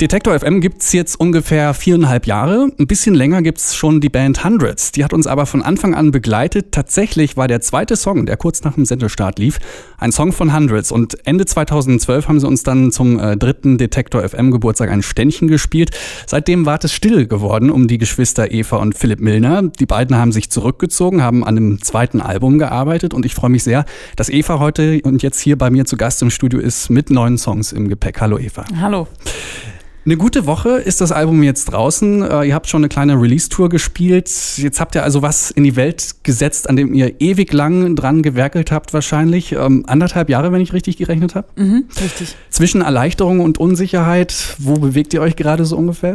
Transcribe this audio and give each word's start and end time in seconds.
Detektor 0.00 0.36
FM 0.36 0.60
gibt's 0.60 0.92
jetzt 0.92 1.20
ungefähr 1.20 1.72
viereinhalb 1.72 2.26
Jahre. 2.26 2.68
Ein 2.80 2.88
bisschen 2.88 3.14
länger 3.14 3.42
gibt's 3.42 3.76
schon 3.76 4.00
die 4.00 4.08
Band 4.08 4.44
Hundreds. 4.44 4.90
Die 4.90 5.04
hat 5.04 5.12
uns 5.12 5.28
aber 5.28 5.46
von 5.46 5.62
Anfang 5.62 5.94
an 5.94 6.10
begleitet. 6.10 6.72
Tatsächlich 6.72 7.36
war 7.36 7.46
der 7.46 7.60
zweite 7.60 7.94
Song, 7.94 8.26
der 8.26 8.36
kurz 8.36 8.64
nach 8.64 8.74
dem 8.74 8.86
Sendestart 8.86 9.38
lief, 9.38 9.60
ein 9.96 10.10
Song 10.10 10.32
von 10.32 10.52
Hundreds. 10.52 10.90
Und 10.90 11.24
Ende 11.28 11.46
2012 11.46 12.26
haben 12.26 12.40
sie 12.40 12.46
uns 12.48 12.64
dann 12.64 12.90
zum 12.90 13.20
äh, 13.20 13.36
dritten 13.36 13.78
Detektor 13.78 14.28
FM 14.28 14.50
Geburtstag 14.50 14.90
ein 14.90 15.00
Ständchen 15.04 15.46
gespielt. 15.46 15.92
Seitdem 16.26 16.66
war 16.66 16.80
es 16.82 16.92
still 16.92 17.28
geworden 17.28 17.70
um 17.70 17.86
die 17.86 17.98
Geschwister 17.98 18.50
Eva 18.50 18.78
und 18.78 18.98
Philipp 18.98 19.20
Milner. 19.20 19.62
Die 19.62 19.86
beiden 19.86 20.16
haben 20.16 20.32
sich 20.32 20.50
zurückgezogen, 20.50 21.22
haben 21.22 21.44
an 21.44 21.56
einem 21.56 21.82
zweiten 21.82 22.20
Album 22.20 22.58
gearbeitet 22.58 23.14
und 23.14 23.24
ich 23.24 23.34
freue 23.36 23.50
mich 23.50 23.62
sehr, 23.62 23.84
dass 24.16 24.28
Eva 24.28 24.58
heute 24.58 25.00
und 25.04 25.22
jetzt 25.22 25.38
hier 25.38 25.56
bei 25.56 25.70
mir 25.70 25.84
zu 25.84 25.96
Gast 25.96 26.20
im 26.20 26.30
Studio 26.30 26.58
ist 26.58 26.90
mit 26.90 27.10
neuen 27.10 27.38
Songs 27.38 27.70
im 27.70 27.88
Gepäck. 27.88 28.20
Hallo 28.20 28.40
Eva. 28.40 28.64
Hallo. 28.80 29.06
Eine 30.06 30.18
gute 30.18 30.44
Woche 30.44 30.70
ist 30.76 31.00
das 31.00 31.12
Album 31.12 31.42
jetzt 31.42 31.64
draußen. 31.66 32.20
Äh, 32.22 32.44
ihr 32.44 32.54
habt 32.54 32.68
schon 32.68 32.80
eine 32.80 32.90
kleine 32.90 33.14
Release-Tour 33.14 33.70
gespielt. 33.70 34.30
Jetzt 34.56 34.78
habt 34.78 34.94
ihr 34.94 35.02
also 35.02 35.22
was 35.22 35.50
in 35.50 35.64
die 35.64 35.76
Welt 35.76 36.16
gesetzt, 36.22 36.68
an 36.68 36.76
dem 36.76 36.92
ihr 36.92 37.22
ewig 37.22 37.50
lang 37.54 37.96
dran 37.96 38.22
gewerkelt 38.22 38.70
habt, 38.70 38.92
wahrscheinlich. 38.92 39.52
Ähm, 39.52 39.84
anderthalb 39.86 40.28
Jahre, 40.28 40.52
wenn 40.52 40.60
ich 40.60 40.74
richtig 40.74 40.98
gerechnet 40.98 41.34
habe. 41.34 41.48
Mhm, 41.56 41.84
richtig. 42.02 42.36
Zwischen 42.50 42.82
Erleichterung 42.82 43.40
und 43.40 43.56
Unsicherheit, 43.56 44.56
wo 44.58 44.74
bewegt 44.74 45.14
ihr 45.14 45.22
euch 45.22 45.36
gerade 45.36 45.64
so 45.64 45.76
ungefähr? 45.78 46.14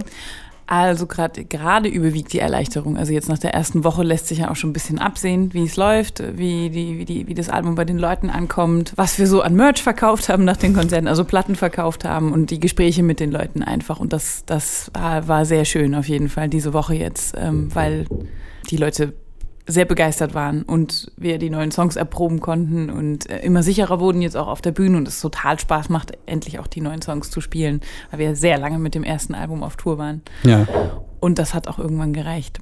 Also 0.71 1.07
gerade 1.07 1.45
gerade 1.45 1.89
überwiegt 1.89 2.31
die 2.31 2.37
Erleichterung. 2.37 2.95
Also 2.95 3.11
jetzt 3.11 3.27
nach 3.27 3.39
der 3.39 3.55
ersten 3.55 3.83
Woche 3.83 4.03
lässt 4.03 4.27
sich 4.27 4.37
ja 4.37 4.51
auch 4.51 4.55
schon 4.55 4.69
ein 4.69 4.73
bisschen 4.73 4.99
absehen, 4.99 5.51
wie 5.51 5.63
es 5.63 5.77
läuft, 5.77 6.21
wie, 6.37 6.69
die, 6.69 6.99
wie, 6.99 7.05
die, 7.05 7.27
wie 7.27 7.33
das 7.33 7.49
Album 7.49 7.73
bei 7.73 7.85
den 7.85 7.97
Leuten 7.97 8.29
ankommt, 8.29 8.93
was 8.95 9.17
wir 9.17 9.25
so 9.25 9.41
an 9.41 9.55
Merch 9.55 9.81
verkauft 9.81 10.29
haben 10.29 10.45
nach 10.45 10.57
den 10.57 10.75
Konzerten, 10.75 11.07
also 11.07 11.23
Platten 11.23 11.55
verkauft 11.55 12.05
haben 12.05 12.31
und 12.31 12.51
die 12.51 12.59
Gespräche 12.59 13.01
mit 13.01 13.19
den 13.19 13.31
Leuten 13.31 13.63
einfach. 13.63 13.99
Und 13.99 14.13
das, 14.13 14.43
das 14.45 14.91
war, 14.93 15.27
war 15.27 15.43
sehr 15.43 15.65
schön 15.65 15.95
auf 15.95 16.07
jeden 16.07 16.29
Fall 16.29 16.49
diese 16.49 16.71
Woche 16.71 16.93
jetzt, 16.93 17.33
ähm, 17.35 17.73
weil 17.73 18.05
die 18.69 18.77
Leute 18.77 19.13
sehr 19.69 19.85
begeistert 19.85 20.33
waren 20.33 20.63
und 20.63 21.11
wir 21.15 21.37
die 21.37 21.49
neuen 21.49 21.71
Songs 21.71 21.95
erproben 21.95 22.39
konnten 22.39 22.89
und 22.89 23.29
äh, 23.29 23.39
immer 23.39 23.63
sicherer 23.63 23.99
wurden 23.99 24.21
jetzt 24.21 24.35
auch 24.35 24.47
auf 24.47 24.61
der 24.61 24.71
Bühne 24.71 24.97
und 24.97 25.07
es 25.07 25.21
total 25.21 25.59
Spaß 25.59 25.89
macht, 25.89 26.11
endlich 26.25 26.59
auch 26.59 26.67
die 26.67 26.81
neuen 26.81 27.01
Songs 27.01 27.29
zu 27.29 27.39
spielen, 27.39 27.81
weil 28.09 28.19
wir 28.19 28.35
sehr 28.35 28.57
lange 28.57 28.79
mit 28.79 28.95
dem 28.95 29.03
ersten 29.03 29.35
Album 29.35 29.63
auf 29.63 29.75
Tour 29.77 29.97
waren. 29.97 30.21
Ja. 30.43 30.67
Und 31.19 31.37
das 31.39 31.53
hat 31.53 31.67
auch 31.67 31.79
irgendwann 31.79 32.13
gereicht. 32.13 32.59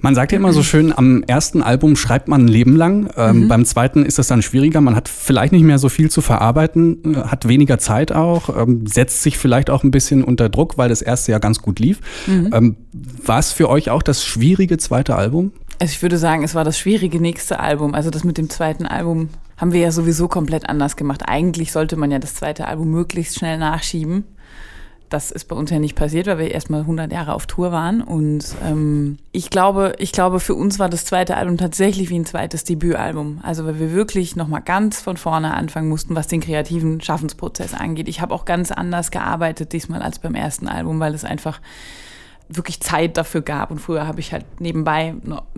Man 0.00 0.14
sagt 0.14 0.30
ja 0.30 0.38
immer 0.38 0.52
so 0.52 0.62
schön, 0.62 0.96
am 0.96 1.24
ersten 1.24 1.60
Album 1.60 1.96
schreibt 1.96 2.28
man 2.28 2.44
ein 2.44 2.48
Leben 2.48 2.76
lang. 2.76 3.10
Ähm, 3.16 3.40
mhm. 3.40 3.48
Beim 3.48 3.64
zweiten 3.64 4.06
ist 4.06 4.18
es 4.18 4.28
dann 4.28 4.42
schwieriger. 4.42 4.80
Man 4.80 4.94
hat 4.94 5.08
vielleicht 5.08 5.52
nicht 5.52 5.64
mehr 5.64 5.78
so 5.78 5.88
viel 5.88 6.08
zu 6.08 6.20
verarbeiten, 6.20 7.16
äh, 7.16 7.16
hat 7.22 7.48
weniger 7.48 7.78
Zeit 7.78 8.12
auch, 8.12 8.56
ähm, 8.56 8.86
setzt 8.86 9.22
sich 9.22 9.38
vielleicht 9.38 9.70
auch 9.70 9.82
ein 9.82 9.90
bisschen 9.90 10.22
unter 10.22 10.48
Druck, 10.48 10.78
weil 10.78 10.88
das 10.88 11.02
erste 11.02 11.32
ja 11.32 11.40
ganz 11.40 11.60
gut 11.62 11.80
lief. 11.80 12.00
Mhm. 12.28 12.50
Ähm, 12.52 12.76
war 13.24 13.40
es 13.40 13.50
für 13.52 13.68
euch 13.68 13.90
auch 13.90 14.02
das 14.02 14.24
schwierige 14.24 14.78
zweite 14.78 15.16
Album? 15.16 15.52
Also 15.80 15.92
ich 15.92 16.02
würde 16.02 16.18
sagen, 16.18 16.42
es 16.42 16.54
war 16.56 16.64
das 16.64 16.78
schwierige 16.78 17.20
nächste 17.20 17.60
Album. 17.60 17.94
Also 17.94 18.10
das 18.10 18.24
mit 18.24 18.36
dem 18.36 18.50
zweiten 18.50 18.86
Album 18.86 19.28
haben 19.56 19.72
wir 19.72 19.80
ja 19.80 19.92
sowieso 19.92 20.26
komplett 20.26 20.68
anders 20.68 20.96
gemacht. 20.96 21.22
Eigentlich 21.26 21.70
sollte 21.70 21.96
man 21.96 22.10
ja 22.10 22.18
das 22.18 22.34
zweite 22.34 22.66
Album 22.66 22.90
möglichst 22.90 23.38
schnell 23.38 23.58
nachschieben. 23.58 24.24
Das 25.08 25.30
ist 25.30 25.46
bei 25.46 25.56
uns 25.56 25.70
ja 25.70 25.78
nicht 25.78 25.94
passiert, 25.94 26.26
weil 26.26 26.38
wir 26.38 26.50
erstmal 26.50 26.80
100 26.80 27.10
Jahre 27.12 27.32
auf 27.32 27.46
Tour 27.46 27.72
waren. 27.72 28.02
Und 28.02 28.44
ähm, 28.66 29.18
ich 29.30 29.50
glaube, 29.50 29.94
ich 29.98 30.12
glaube, 30.12 30.40
für 30.40 30.54
uns 30.54 30.78
war 30.80 30.88
das 30.88 31.04
zweite 31.04 31.36
Album 31.36 31.56
tatsächlich 31.56 32.10
wie 32.10 32.18
ein 32.18 32.26
zweites 32.26 32.64
Debütalbum. 32.64 33.40
Also 33.42 33.64
weil 33.64 33.78
wir 33.78 33.92
wirklich 33.92 34.34
nochmal 34.36 34.62
ganz 34.62 35.00
von 35.00 35.16
vorne 35.16 35.54
anfangen 35.54 35.88
mussten, 35.88 36.16
was 36.16 36.26
den 36.26 36.40
kreativen 36.40 37.00
Schaffensprozess 37.00 37.72
angeht. 37.72 38.08
Ich 38.08 38.20
habe 38.20 38.34
auch 38.34 38.44
ganz 38.44 38.72
anders 38.72 39.10
gearbeitet 39.12 39.72
diesmal 39.72 40.02
als 40.02 40.18
beim 40.18 40.34
ersten 40.34 40.68
Album, 40.68 40.98
weil 41.00 41.14
es 41.14 41.24
einfach 41.24 41.60
wirklich 42.48 42.80
Zeit 42.80 43.16
dafür 43.16 43.42
gab. 43.42 43.70
Und 43.70 43.80
früher 43.80 44.06
habe 44.06 44.20
ich 44.20 44.32
halt 44.32 44.44
nebenbei 44.60 45.14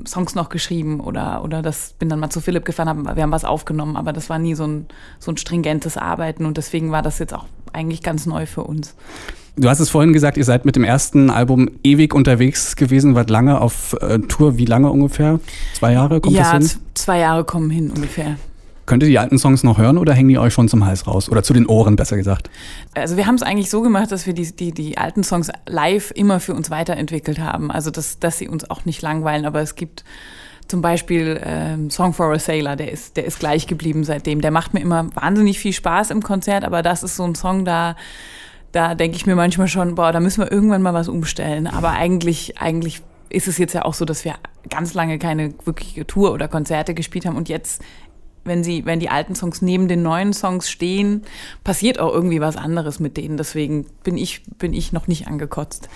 Songs 0.07 0.35
noch 0.35 0.49
geschrieben 0.49 1.01
oder, 1.01 1.43
oder 1.45 1.63
das 1.63 1.95
bin 1.99 2.09
dann 2.09 2.21
mal 2.21 2.31
zu 2.31 2.41
Philipp 2.41 2.65
gefahren, 2.65 2.89
hab, 2.89 3.17
wir 3.17 3.23
haben 3.23 3.33
was 3.33 3.45
aufgenommen, 3.45 3.97
aber 3.97 4.13
das 4.13 4.29
war 4.29 4.39
nie 4.39 4.55
so 4.55 4.67
ein, 4.67 4.87
so 5.19 5.31
ein 5.31 5.37
stringentes 5.37 5.97
Arbeiten 5.97 6.47
und 6.47 6.57
deswegen 6.57 6.91
war 6.91 7.03
das 7.03 7.19
jetzt 7.19 7.35
auch 7.35 7.47
eigentlich 7.73 8.03
ganz 8.03 8.27
neu 8.27 8.47
für 8.47 8.65
uns. 8.65 8.95
Du 9.57 9.69
hast 9.69 9.81
es 9.81 9.91
vorhin 9.91 10.13
gesagt, 10.13 10.37
ihr 10.37 10.45
seid 10.45 10.65
mit 10.65 10.77
dem 10.77 10.85
ersten 10.85 11.29
Album 11.29 11.71
ewig 11.83 12.15
unterwegs 12.15 12.77
gewesen, 12.77 13.15
wart 13.15 13.31
lange 13.31 13.61
auf 13.61 13.95
äh, 14.01 14.19
Tour. 14.21 14.57
Wie 14.57 14.65
lange 14.65 14.91
ungefähr? 14.91 15.41
Zwei 15.75 15.93
Jahre 15.93 16.21
kommt 16.21 16.37
ja, 16.37 16.53
das 16.53 16.73
hin? 16.73 16.81
Ja, 16.83 16.91
zwei 16.95 17.19
Jahre 17.19 17.45
kommen 17.45 17.69
hin 17.69 17.91
ungefähr. 17.91 18.37
Könnt 18.91 19.05
ihr 19.05 19.09
die 19.09 19.21
alten 19.21 19.39
Songs 19.39 19.63
noch 19.63 19.79
hören 19.79 19.99
oder 19.99 20.15
hängen 20.15 20.31
die 20.31 20.39
euch 20.41 20.53
schon 20.53 20.67
zum 20.67 20.85
Hals 20.85 21.07
raus? 21.07 21.31
Oder 21.31 21.45
zu 21.45 21.53
den 21.53 21.67
Ohren, 21.67 21.95
besser 21.95 22.17
gesagt? 22.17 22.51
Also 22.93 23.17
wir 23.17 23.29
haben 23.29 23.37
es 23.37 23.43
eigentlich 23.45 23.71
so 23.71 23.83
gemacht, 23.83 24.11
dass 24.11 24.27
wir 24.27 24.33
die, 24.33 24.51
die, 24.51 24.73
die 24.73 24.99
alten 24.99 25.23
Songs 25.23 25.49
live 25.69 26.11
immer 26.17 26.41
für 26.41 26.55
uns 26.55 26.71
weiterentwickelt 26.71 27.39
haben. 27.39 27.71
Also 27.71 27.93
dass, 27.93 28.19
dass 28.19 28.39
sie 28.39 28.49
uns 28.49 28.69
auch 28.69 28.87
nicht 28.87 29.01
langweilen. 29.01 29.45
Aber 29.45 29.61
es 29.61 29.77
gibt 29.77 30.03
zum 30.67 30.81
Beispiel 30.81 31.41
ähm, 31.45 31.89
Song 31.89 32.15
for 32.15 32.33
a 32.33 32.41
Sailor, 32.41 32.75
der 32.75 32.91
ist, 32.91 33.17
der 33.17 33.27
ist 33.27 33.39
gleich 33.39 33.69
geblieben 33.69 34.03
seitdem. 34.03 34.41
Der 34.41 34.51
macht 34.51 34.75
mir 34.75 34.81
immer 34.81 35.07
wahnsinnig 35.15 35.61
viel 35.61 35.73
Spaß 35.73 36.11
im 36.11 36.21
Konzert, 36.25 36.65
aber 36.65 36.83
das 36.83 37.05
ist 37.05 37.15
so 37.15 37.23
ein 37.23 37.37
Song, 37.37 37.65
da, 37.65 37.95
da 38.73 38.97
denke 38.97 39.17
ich 39.17 39.25
mir 39.25 39.37
manchmal 39.37 39.69
schon, 39.69 39.95
boah, 39.95 40.11
da 40.11 40.19
müssen 40.19 40.43
wir 40.43 40.51
irgendwann 40.51 40.83
mal 40.83 40.95
was 40.95 41.07
umstellen. 41.07 41.69
Aber 41.69 41.91
eigentlich, 41.91 42.59
eigentlich 42.59 43.03
ist 43.29 43.47
es 43.47 43.57
jetzt 43.57 43.73
ja 43.73 43.85
auch 43.85 43.95
so, 43.95 44.05
dass 44.05 44.25
wir 44.25 44.35
ganz 44.69 44.95
lange 44.95 45.21
keine 45.21 45.55
wirkliche 45.65 46.09
Tour 46.09 46.33
oder 46.33 46.49
Konzerte 46.49 46.93
gespielt 46.95 47.25
haben 47.25 47.37
und 47.37 47.49
jetzt 47.49 47.81
wenn 48.45 48.65
sie, 48.65 48.87
wenn 48.87 49.01
die 49.01 49.11
alten 49.11 49.35
Songs 49.35 49.63
neben 49.63 49.89
den 49.89 50.03
neuen 50.03 50.33
Songs 50.33 50.71
stehen, 50.71 51.23
passiert 51.65 51.99
auch 51.99 52.13
irgendwie 52.13 52.41
was 52.41 52.57
anderes 52.57 53.01
mit 53.01 53.17
denen. 53.17 53.37
Deswegen 53.37 53.87
bin 54.03 54.17
ich, 54.17 54.43
bin 54.59 54.73
ich 54.73 54.93
noch 54.93 55.09
nicht 55.09 55.27
angekotzt. 55.27 55.89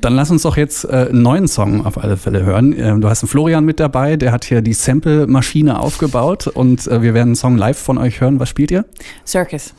Dann 0.00 0.14
lass 0.14 0.30
uns 0.30 0.42
doch 0.42 0.56
jetzt 0.56 0.84
äh, 0.84 1.08
einen 1.10 1.22
neuen 1.22 1.48
Song 1.48 1.86
auf 1.86 1.98
alle 1.98 2.16
Fälle 2.16 2.44
hören. 2.44 2.74
Ähm, 2.76 3.00
du 3.00 3.08
hast 3.08 3.22
einen 3.22 3.28
Florian 3.28 3.64
mit 3.64 3.80
dabei, 3.80 4.16
der 4.16 4.32
hat 4.32 4.44
hier 4.44 4.60
die 4.60 4.74
Sample-Maschine 4.74 5.80
aufgebaut 5.80 6.46
und 6.46 6.86
äh, 6.86 7.02
wir 7.02 7.14
werden 7.14 7.28
einen 7.28 7.36
Song 7.36 7.56
live 7.56 7.78
von 7.78 7.98
euch 7.98 8.20
hören. 8.20 8.38
Was 8.38 8.48
spielt 8.48 8.70
ihr? 8.70 8.84
Circus. 9.26 9.74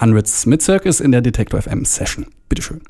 Hundreds 0.00 0.46
mit 0.46 0.62
Circus 0.62 1.00
in 1.00 1.10
der 1.10 1.20
Detektor 1.20 1.60
FM 1.60 1.84
Session. 1.84 2.26
Bitteschön. 2.48 2.80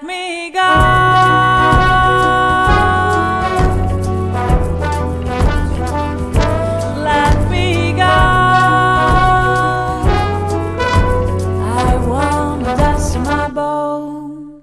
Let 0.00 0.06
me 0.06 0.52
go. 0.52 0.60
Let 7.02 7.50
me 7.50 7.92
go. 7.96 8.02
I 12.64 12.76
dance 12.76 13.12
to 13.14 13.18
my 13.18 13.48
bones. 13.48 14.62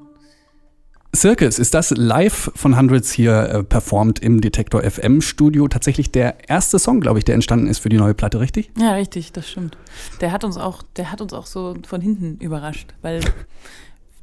Circus, 1.14 1.60
ist 1.60 1.74
das 1.74 1.92
live 1.92 2.52
von 2.56 2.78
Hundreds 2.78 3.12
hier 3.12 3.34
äh, 3.50 3.64
performt 3.64 4.20
im 4.20 4.40
Detektor 4.40 4.84
FM 4.84 5.20
Studio? 5.20 5.68
Tatsächlich 5.68 6.12
der 6.12 6.50
erste 6.50 6.80
Song, 6.80 7.02
glaube 7.02 7.20
ich, 7.20 7.26
der 7.26 7.36
entstanden 7.36 7.68
ist 7.68 7.80
für 7.80 7.90
die 7.90 7.98
neue 7.98 8.14
Platte, 8.14 8.40
richtig? 8.40 8.72
Ja, 8.78 8.94
richtig, 8.94 9.34
das 9.34 9.50
stimmt. 9.50 9.78
Der 10.22 10.32
hat 10.32 10.46
uns 10.46 10.56
auch, 10.56 10.82
der 10.96 11.12
hat 11.12 11.20
uns 11.20 11.34
auch 11.34 11.46
so 11.46 11.76
von 11.86 12.00
hinten 12.00 12.38
überrascht, 12.38 12.94
weil 13.02 13.20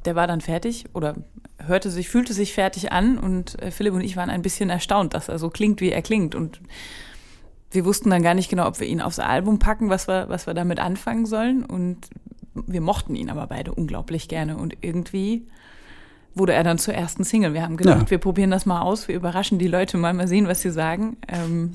der 0.05 0.15
war 0.15 0.27
dann 0.27 0.41
fertig 0.41 0.85
oder 0.93 1.15
hörte 1.65 1.89
sich, 1.89 2.09
fühlte 2.09 2.33
sich 2.33 2.53
fertig 2.53 2.91
an 2.91 3.17
und 3.17 3.61
äh, 3.61 3.71
Philipp 3.71 3.93
und 3.93 4.01
ich 4.01 4.15
waren 4.17 4.29
ein 4.29 4.41
bisschen 4.41 4.69
erstaunt, 4.69 5.13
dass 5.13 5.29
er 5.29 5.39
so 5.39 5.49
klingt, 5.49 5.81
wie 5.81 5.91
er 5.91 6.01
klingt. 6.01 6.35
Und 6.35 6.59
wir 7.71 7.85
wussten 7.85 8.09
dann 8.09 8.21
gar 8.21 8.33
nicht 8.33 8.49
genau, 8.49 8.67
ob 8.67 8.79
wir 8.79 8.87
ihn 8.87 9.01
aufs 9.01 9.19
Album 9.19 9.59
packen, 9.59 9.89
was 9.89 10.07
wir, 10.07 10.29
was 10.29 10.45
wir 10.47 10.53
damit 10.53 10.79
anfangen 10.79 11.25
sollen. 11.25 11.63
Und 11.65 11.97
wir 12.53 12.81
mochten 12.81 13.15
ihn 13.15 13.29
aber 13.29 13.47
beide 13.47 13.73
unglaublich 13.73 14.27
gerne. 14.27 14.57
Und 14.57 14.75
irgendwie 14.81 15.47
wurde 16.35 16.53
er 16.53 16.63
dann 16.63 16.77
zur 16.77 16.93
ersten 16.93 17.23
Single. 17.23 17.53
Wir 17.53 17.63
haben 17.63 17.77
gedacht, 17.77 18.01
Ja. 18.03 18.09
wir 18.11 18.17
probieren 18.17 18.51
das 18.51 18.65
mal 18.65 18.81
aus, 18.81 19.07
wir 19.07 19.15
überraschen 19.15 19.59
die 19.59 19.67
Leute 19.67 19.97
mal, 19.97 20.13
mal 20.13 20.27
sehen, 20.27 20.47
was 20.47 20.61
sie 20.61 20.71
sagen. 20.71 21.17
Ähm, 21.27 21.73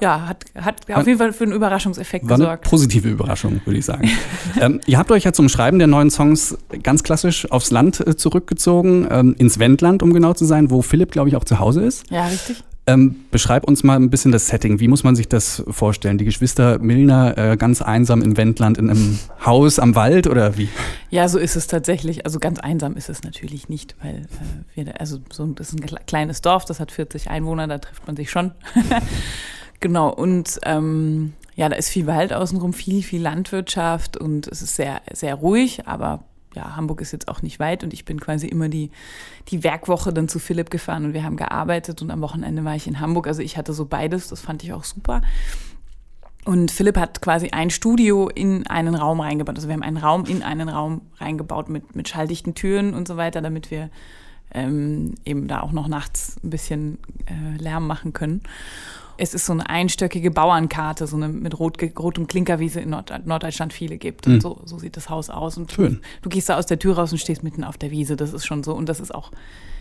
ja, 0.00 0.28
hat, 0.28 0.44
hat 0.60 0.90
auf 0.94 1.06
jeden 1.06 1.18
Fall 1.18 1.32
für 1.32 1.44
einen 1.44 1.52
Überraschungseffekt 1.52 2.28
War 2.28 2.34
eine 2.36 2.44
gesorgt. 2.44 2.64
positive 2.68 3.08
Überraschung, 3.08 3.60
würde 3.64 3.78
ich 3.78 3.84
sagen. 3.84 4.08
ähm, 4.60 4.80
ihr 4.86 4.98
habt 4.98 5.10
euch 5.10 5.24
ja 5.24 5.32
zum 5.32 5.48
Schreiben 5.48 5.78
der 5.78 5.88
neuen 5.88 6.10
Songs 6.10 6.56
ganz 6.82 7.02
klassisch 7.02 7.50
aufs 7.50 7.70
Land 7.70 8.06
äh, 8.06 8.16
zurückgezogen, 8.16 9.06
ähm, 9.10 9.34
ins 9.38 9.58
Wendland, 9.58 10.02
um 10.02 10.12
genau 10.12 10.34
zu 10.34 10.44
sein, 10.44 10.70
wo 10.70 10.82
Philipp, 10.82 11.12
glaube 11.12 11.28
ich, 11.28 11.36
auch 11.36 11.44
zu 11.44 11.58
Hause 11.58 11.82
ist. 11.84 12.10
Ja, 12.10 12.26
richtig. 12.26 12.62
Ähm, 12.88 13.16
beschreib 13.32 13.64
uns 13.66 13.82
mal 13.82 13.96
ein 13.96 14.10
bisschen 14.10 14.30
das 14.30 14.46
Setting. 14.46 14.78
Wie 14.78 14.86
muss 14.86 15.02
man 15.02 15.16
sich 15.16 15.26
das 15.28 15.64
vorstellen? 15.68 16.18
Die 16.18 16.24
Geschwister 16.24 16.78
Milner 16.78 17.36
äh, 17.36 17.56
ganz 17.56 17.82
einsam 17.82 18.22
im 18.22 18.36
Wendland 18.36 18.78
in 18.78 18.88
einem 18.90 19.18
Haus 19.44 19.80
am 19.80 19.96
Wald 19.96 20.28
oder 20.28 20.56
wie? 20.56 20.68
Ja, 21.10 21.28
so 21.28 21.40
ist 21.40 21.56
es 21.56 21.66
tatsächlich. 21.66 22.26
Also 22.26 22.38
ganz 22.38 22.60
einsam 22.60 22.94
ist 22.96 23.08
es 23.08 23.24
natürlich 23.24 23.68
nicht, 23.68 23.96
weil 24.04 24.14
äh, 24.76 24.84
wir, 24.84 25.00
also 25.00 25.18
so, 25.32 25.46
das 25.46 25.70
ist 25.72 25.80
ein 25.80 25.84
kle- 25.84 25.98
kleines 26.06 26.42
Dorf, 26.42 26.64
das 26.64 26.78
hat 26.78 26.92
40 26.92 27.28
Einwohner, 27.28 27.66
da 27.66 27.78
trifft 27.78 28.06
man 28.06 28.14
sich 28.14 28.30
schon. 28.30 28.52
genau, 29.80 30.10
und 30.12 30.58
ähm, 30.64 31.34
ja, 31.54 31.68
da 31.68 31.76
ist 31.76 31.88
viel 31.88 32.06
Wald 32.06 32.32
außenrum, 32.32 32.72
viel, 32.72 33.02
viel 33.02 33.22
Landwirtschaft 33.22 34.16
und 34.16 34.46
es 34.46 34.62
ist 34.62 34.76
sehr, 34.76 35.00
sehr 35.12 35.34
ruhig, 35.34 35.86
aber 35.86 36.24
ja, 36.54 36.74
Hamburg 36.74 37.02
ist 37.02 37.12
jetzt 37.12 37.28
auch 37.28 37.42
nicht 37.42 37.60
weit 37.60 37.84
und 37.84 37.92
ich 37.92 38.04
bin 38.04 38.18
quasi 38.18 38.46
immer 38.46 38.68
die, 38.68 38.90
die 39.48 39.62
Werkwoche 39.62 40.12
dann 40.12 40.28
zu 40.28 40.38
Philipp 40.38 40.70
gefahren 40.70 41.04
und 41.04 41.12
wir 41.12 41.22
haben 41.22 41.36
gearbeitet 41.36 42.00
und 42.00 42.10
am 42.10 42.22
Wochenende 42.22 42.64
war 42.64 42.74
ich 42.74 42.86
in 42.86 42.98
Hamburg. 42.98 43.26
Also 43.26 43.42
ich 43.42 43.58
hatte 43.58 43.74
so 43.74 43.84
beides, 43.84 44.28
das 44.28 44.40
fand 44.40 44.64
ich 44.64 44.72
auch 44.72 44.84
super. 44.84 45.20
Und 46.46 46.70
Philipp 46.70 46.96
hat 46.96 47.20
quasi 47.20 47.50
ein 47.50 47.70
Studio 47.70 48.28
in 48.28 48.66
einen 48.68 48.94
Raum 48.94 49.20
reingebaut. 49.20 49.56
Also 49.56 49.68
wir 49.68 49.74
haben 49.74 49.82
einen 49.82 49.96
Raum 49.96 50.24
in 50.26 50.42
einen 50.42 50.68
Raum 50.68 51.02
reingebaut 51.18 51.68
mit, 51.68 51.94
mit 51.94 52.08
schalldichten 52.08 52.54
Türen 52.54 52.94
und 52.94 53.06
so 53.06 53.16
weiter, 53.16 53.42
damit 53.42 53.70
wir 53.70 53.90
ähm, 54.54 55.16
eben 55.24 55.48
da 55.48 55.60
auch 55.60 55.72
noch 55.72 55.88
nachts 55.88 56.36
ein 56.42 56.50
bisschen 56.50 56.98
äh, 57.26 57.60
Lärm 57.60 57.86
machen 57.86 58.12
können. 58.12 58.42
Es 59.18 59.34
ist 59.34 59.46
so 59.46 59.52
eine 59.52 59.68
einstöckige 59.68 60.30
Bauernkarte, 60.30 61.06
so 61.06 61.16
eine 61.16 61.28
mit 61.28 61.58
rot, 61.58 61.78
rotem 61.98 62.26
Klinker, 62.26 62.58
wie 62.58 62.66
es 62.66 62.76
in 62.76 62.90
Nord 62.90 63.26
Norddeutschland 63.26 63.72
viele 63.72 63.96
gibt. 63.96 64.26
Und 64.26 64.42
so, 64.42 64.60
so 64.64 64.78
sieht 64.78 64.96
das 64.96 65.08
Haus 65.08 65.30
aus. 65.30 65.56
Und 65.56 65.72
Schön. 65.72 65.94
Du, 65.94 66.00
du 66.22 66.28
gehst 66.28 66.48
da 66.48 66.56
aus 66.56 66.66
der 66.66 66.78
Tür 66.78 66.98
raus 66.98 67.12
und 67.12 67.18
stehst 67.18 67.42
mitten 67.42 67.64
auf 67.64 67.78
der 67.78 67.90
Wiese. 67.90 68.16
Das 68.16 68.32
ist 68.32 68.46
schon 68.46 68.62
so. 68.62 68.74
Und 68.74 68.88
das 68.88 69.00
ist 69.00 69.14
auch 69.14 69.30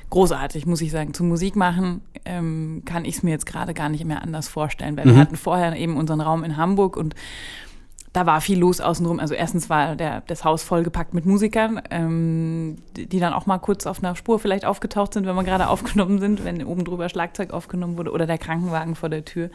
großartig, 0.09 0.65
muss 0.65 0.81
ich 0.81 0.91
sagen. 0.91 1.13
Zum 1.13 1.27
Musik 1.27 1.55
machen 1.55 2.01
ähm, 2.25 2.83
kann 2.85 3.05
ich 3.05 3.17
es 3.17 3.23
mir 3.23 3.31
jetzt 3.31 3.45
gerade 3.45 3.74
gar 3.74 3.89
nicht 3.89 4.05
mehr 4.05 4.21
anders 4.21 4.48
vorstellen, 4.48 4.98
weil 4.98 5.05
wir 5.05 5.17
hatten 5.17 5.36
vorher 5.36 5.75
eben 5.75 5.98
unseren 5.98 6.21
Raum 6.21 6.43
in 6.43 6.57
Hamburg 6.57 6.98
und 6.98 7.15
da 8.15 8.25
war 8.25 8.39
viel 8.39 8.57
los 8.57 8.79
außenrum. 8.79 9.19
Also 9.19 9.34
erstens 9.34 9.69
war 9.69 9.98
der, 9.98 10.22
das 10.22 10.45
Haus 10.45 10.63
vollgepackt 10.63 11.13
mit 11.13 11.25
Musikern, 11.25 11.81
ähm, 11.89 12.77
die 12.95 13.19
dann 13.19 13.34
auch 13.34 13.45
mal 13.45 13.57
kurz 13.57 13.86
auf 13.86 14.01
einer 14.01 14.15
Spur 14.15 14.39
vielleicht 14.39 14.63
aufgetaucht 14.63 15.13
sind, 15.13 15.25
wenn 15.25 15.36
wir 15.36 15.43
gerade 15.43 15.67
aufgenommen 15.69 16.19
sind, 16.19 16.45
wenn 16.45 16.63
oben 16.63 16.86
drüber 16.86 17.10
Schlagzeug 17.10 17.51
aufgenommen 17.51 17.98
wurde 17.98 18.12
oder 18.12 18.25
der 18.25 18.38
Krankenwagen 18.38 18.95
vor 18.95 19.10
der 19.10 19.25
Tür. 19.25 19.50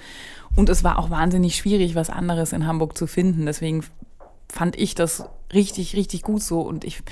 Und 0.57 0.69
es 0.69 0.85
war 0.85 0.99
auch 0.99 1.09
wahnsinnig 1.09 1.57
schwierig, 1.57 1.95
was 1.95 2.11
anderes 2.11 2.53
in 2.53 2.67
Hamburg 2.67 2.99
zu 2.99 3.07
finden. 3.07 3.47
Deswegen 3.47 3.83
fand 4.53 4.77
ich 4.77 4.95
das 4.95 5.25
richtig, 5.55 5.97
richtig 5.97 6.21
gut 6.21 6.43
so. 6.43 6.61
Und 6.61 6.85
ich 6.85 7.03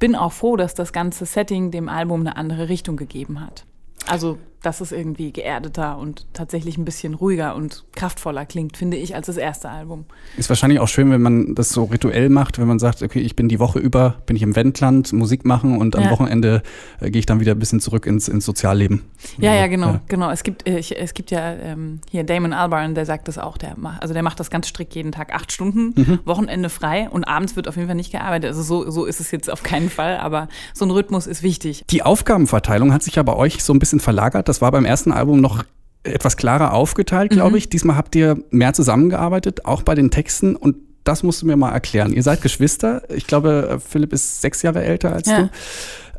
bin 0.00 0.16
auch 0.16 0.32
froh, 0.32 0.56
dass 0.56 0.74
das 0.74 0.92
ganze 0.92 1.24
Setting 1.24 1.70
dem 1.70 1.88
Album 1.88 2.22
eine 2.22 2.36
andere 2.36 2.68
Richtung 2.68 2.96
gegeben 2.96 3.40
hat. 3.40 3.64
Also, 4.08 4.38
dass 4.66 4.80
es 4.80 4.90
irgendwie 4.92 5.32
geerdeter 5.32 5.96
und 5.96 6.26
tatsächlich 6.32 6.76
ein 6.76 6.84
bisschen 6.84 7.14
ruhiger 7.14 7.54
und 7.54 7.84
kraftvoller 7.94 8.44
klingt, 8.44 8.76
finde 8.76 8.96
ich, 8.96 9.14
als 9.14 9.26
das 9.26 9.36
erste 9.36 9.68
Album. 9.70 10.04
Ist 10.36 10.48
wahrscheinlich 10.48 10.80
auch 10.80 10.88
schön, 10.88 11.10
wenn 11.10 11.22
man 11.22 11.54
das 11.54 11.70
so 11.70 11.84
rituell 11.84 12.28
macht, 12.28 12.58
wenn 12.58 12.66
man 12.66 12.78
sagt, 12.78 13.02
okay, 13.02 13.20
ich 13.20 13.36
bin 13.36 13.48
die 13.48 13.58
Woche 13.60 13.78
über, 13.78 14.16
bin 14.26 14.36
ich 14.36 14.42
im 14.42 14.56
Wendland, 14.56 15.12
Musik 15.12 15.44
machen 15.44 15.78
und 15.78 15.94
am 15.96 16.02
Ja. 16.04 16.10
Wochenende 16.10 16.62
äh, 17.00 17.10
gehe 17.10 17.20
ich 17.20 17.26
dann 17.26 17.38
wieder 17.40 17.52
ein 17.52 17.58
bisschen 17.58 17.78
zurück 17.80 18.06
ins, 18.06 18.28
ins 18.28 18.44
Sozialleben. 18.44 19.02
Ja, 19.38 19.54
ja, 19.54 19.68
genau, 19.68 19.86
Ja. 19.92 20.00
genau. 20.08 20.30
Es 20.30 20.42
gibt, 20.42 20.68
äh, 20.68 20.78
ich, 20.78 20.98
es 20.98 21.14
gibt 21.14 21.30
ja 21.30 21.52
ähm, 21.54 22.00
hier 22.10 22.24
Damon 22.24 22.52
Albarn, 22.52 22.94
der 22.94 23.06
sagt 23.06 23.28
das 23.28 23.38
auch. 23.38 23.56
Der 23.58 23.74
macht, 23.78 24.02
also 24.02 24.14
der 24.14 24.22
macht 24.24 24.40
das 24.40 24.50
ganz 24.50 24.66
strikt 24.66 24.94
jeden 24.96 25.12
Tag 25.12 25.32
acht 25.34 25.52
Stunden, 25.52 25.94
Mhm. 25.96 26.18
Wochenende 26.24 26.68
frei 26.68 27.08
und 27.08 27.24
abends 27.24 27.54
wird 27.56 27.68
auf 27.68 27.76
jeden 27.76 27.86
Fall 27.88 27.96
nicht 27.96 28.10
gearbeitet. 28.12 28.48
Also 28.48 28.62
so, 28.62 28.90
so 28.90 29.04
ist 29.04 29.20
es 29.20 29.30
jetzt 29.30 29.48
auf 29.50 29.62
keinen 29.62 29.90
Fall, 29.90 30.16
aber 30.18 30.48
so 30.74 30.84
ein 30.84 30.90
Rhythmus 30.90 31.26
ist 31.28 31.42
wichtig. 31.44 31.84
Die 31.90 32.02
Aufgabenverteilung 32.02 32.92
hat 32.92 33.02
sich 33.04 33.14
ja 33.14 33.22
bei 33.22 33.34
euch 33.34 33.62
so 33.62 33.72
ein 33.72 33.78
bisschen 33.78 34.00
verlagert. 34.00 34.48
Das 34.48 34.55
war 34.60 34.70
beim 34.72 34.84
ersten 34.84 35.12
Album 35.12 35.40
noch 35.40 35.64
etwas 36.02 36.36
klarer 36.36 36.72
aufgeteilt, 36.72 37.30
glaube 37.32 37.50
Mhm. 37.50 37.56
ich. 37.56 37.68
Diesmal 37.68 37.96
habt 37.96 38.14
ihr 38.14 38.36
mehr 38.50 38.72
zusammengearbeitet, 38.72 39.64
auch 39.64 39.82
bei 39.82 39.94
den 39.94 40.10
Texten. 40.10 40.54
Und 40.56 40.76
das 41.04 41.22
musst 41.22 41.42
du 41.42 41.46
mir 41.46 41.56
mal 41.56 41.70
erklären. 41.72 42.12
Ihr 42.12 42.22
seid 42.22 42.42
Geschwister. 42.42 43.02
Ich 43.14 43.26
glaube, 43.26 43.80
Philipp 43.86 44.12
ist 44.12 44.40
sechs 44.40 44.62
Jahre 44.62 44.84
älter 44.84 45.12
als 45.12 45.28
Ja. 45.28 45.42
du. 45.42 45.50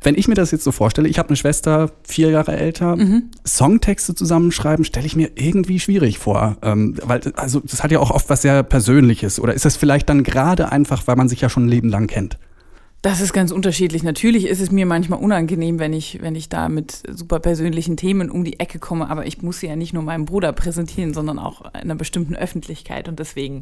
Wenn 0.04 0.16
ich 0.16 0.28
mir 0.28 0.36
das 0.36 0.52
jetzt 0.52 0.64
so 0.64 0.72
vorstelle, 0.72 1.08
ich 1.10 1.18
habe 1.18 1.30
eine 1.30 1.36
Schwester, 1.38 1.90
vier 2.08 2.30
Jahre 2.30 2.56
älter, 2.56 2.96
Mhm. 2.98 3.32
Songtexte 3.46 4.14
zusammenschreiben, 4.14 4.86
stelle 4.86 5.06
ich 5.08 5.16
mir 5.16 5.32
irgendwie 5.36 5.80
schwierig 5.80 6.20
vor. 6.20 6.58
Ähm, 6.62 6.96
weil, 7.04 7.22
also, 7.36 7.62
das 7.62 7.82
hat 7.82 7.92
ja 7.92 8.00
auch 8.00 8.12
oft 8.12 8.30
was 8.30 8.44
sehr 8.44 8.62
Persönliches. 8.64 9.40
Oder 9.40 9.54
ist 9.56 9.66
das 9.66 9.76
vielleicht 9.76 10.08
dann 10.10 10.24
gerade 10.24 10.72
einfach, 10.72 11.08
weil 11.08 11.16
man 11.16 11.30
sich 11.30 11.42
ja 11.42 11.50
schon 11.50 11.66
ein 11.66 11.70
Leben 11.70 11.90
lang 11.90 12.08
kennt? 12.08 12.38
Das 13.04 13.22
ist 13.22 13.32
ganz 13.32 13.52
unterschiedlich. 13.52 14.02
Natürlich 14.02 14.48
ist 14.48 14.60
es 14.60 14.72
mir 14.72 14.88
manchmal 14.88 15.20
unangenehm, 15.20 15.78
wenn 15.78 15.94
ich, 15.94 16.20
wenn 16.22 16.34
ich 16.34 16.50
da 16.50 16.68
mit 16.68 17.04
super 17.08 17.40
persönlichen 17.40 17.96
Themen 17.96 18.32
um 18.32 18.44
die 18.44 18.60
Ecke 18.60 18.80
komme, 18.80 19.08
aber 19.12 19.28
ich 19.28 19.44
muss 19.44 19.60
sie 19.60 19.68
ja 19.68 19.76
nicht 19.76 19.94
nur 19.94 20.02
meinem 20.02 20.26
Bruder 20.26 20.52
präsentieren, 20.52 21.14
sondern 21.14 21.38
auch 21.38 21.62
einer 21.62 21.94
bestimmten 21.94 22.36
Öffentlichkeit. 22.36 23.08
Und 23.08 23.20
deswegen, 23.20 23.62